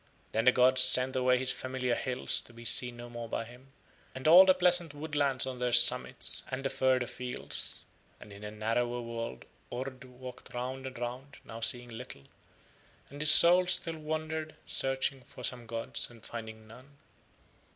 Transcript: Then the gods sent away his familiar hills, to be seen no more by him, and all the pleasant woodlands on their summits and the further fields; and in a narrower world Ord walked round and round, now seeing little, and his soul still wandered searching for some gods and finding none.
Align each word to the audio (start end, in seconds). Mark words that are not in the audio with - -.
Then 0.31 0.45
the 0.45 0.51
gods 0.51 0.81
sent 0.81 1.15
away 1.15 1.37
his 1.37 1.51
familiar 1.51 1.93
hills, 1.93 2.41
to 2.47 2.53
be 2.53 2.65
seen 2.65 2.97
no 2.97 3.07
more 3.07 3.29
by 3.29 3.45
him, 3.45 3.71
and 4.15 4.27
all 4.27 4.45
the 4.47 4.55
pleasant 4.55 4.95
woodlands 4.95 5.45
on 5.45 5.59
their 5.59 5.73
summits 5.73 6.41
and 6.49 6.65
the 6.65 6.71
further 6.71 7.05
fields; 7.05 7.83
and 8.19 8.33
in 8.33 8.43
a 8.43 8.49
narrower 8.49 8.99
world 8.99 9.45
Ord 9.69 10.03
walked 10.03 10.55
round 10.55 10.87
and 10.87 10.97
round, 10.97 11.37
now 11.45 11.61
seeing 11.61 11.89
little, 11.89 12.23
and 13.11 13.21
his 13.21 13.29
soul 13.29 13.67
still 13.67 13.99
wandered 13.99 14.55
searching 14.65 15.21
for 15.21 15.43
some 15.43 15.67
gods 15.67 16.09
and 16.09 16.25
finding 16.25 16.65
none. 16.65 16.97